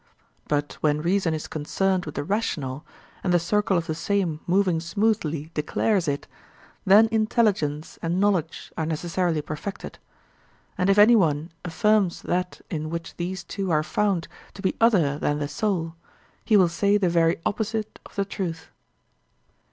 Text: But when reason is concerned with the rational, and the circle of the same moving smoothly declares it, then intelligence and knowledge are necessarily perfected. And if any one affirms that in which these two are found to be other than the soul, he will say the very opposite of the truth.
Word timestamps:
But 0.47 0.77
when 0.81 0.99
reason 1.03 1.35
is 1.35 1.45
concerned 1.45 2.07
with 2.07 2.15
the 2.15 2.23
rational, 2.23 2.83
and 3.23 3.31
the 3.31 3.37
circle 3.37 3.77
of 3.77 3.85
the 3.85 3.93
same 3.93 4.39
moving 4.47 4.79
smoothly 4.79 5.51
declares 5.53 6.07
it, 6.07 6.27
then 6.87 7.07
intelligence 7.11 7.99
and 8.01 8.19
knowledge 8.19 8.71
are 8.75 8.87
necessarily 8.87 9.43
perfected. 9.43 9.99
And 10.75 10.89
if 10.89 10.97
any 10.97 11.15
one 11.15 11.51
affirms 11.63 12.23
that 12.23 12.61
in 12.71 12.89
which 12.89 13.15
these 13.17 13.43
two 13.43 13.69
are 13.69 13.83
found 13.83 14.27
to 14.55 14.63
be 14.63 14.75
other 14.81 15.19
than 15.19 15.37
the 15.37 15.47
soul, 15.47 15.93
he 16.45 16.57
will 16.57 16.67
say 16.67 16.97
the 16.97 17.07
very 17.07 17.37
opposite 17.45 17.99
of 18.03 18.15
the 18.15 18.25
truth. 18.25 18.71